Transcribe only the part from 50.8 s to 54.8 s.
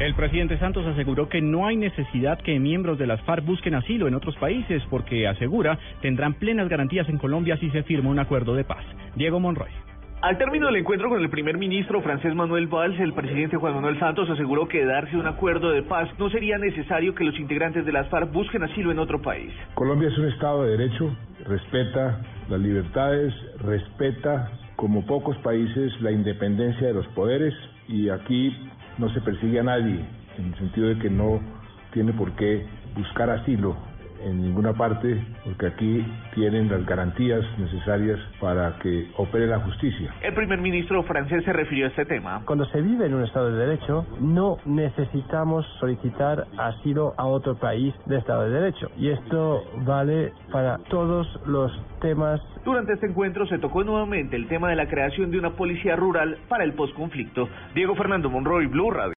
todos los temas. Durante este encuentro se tocó nuevamente el tema de